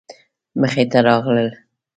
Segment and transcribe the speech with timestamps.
[0.59, 1.49] مخې ته راغلل.